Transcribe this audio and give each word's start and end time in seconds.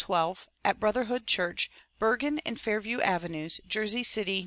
May 0.09 0.13
19, 0.15 0.19
1912, 0.23 0.57
at 0.71 0.79
Brotherhood 0.79 1.27
Church, 1.27 1.69
Bergen 1.99 2.39
and 2.39 2.59
Fairview 2.59 3.01
Aves., 3.03 3.61
Jersey 3.67 4.01
City, 4.01 4.37
N. 4.37 4.39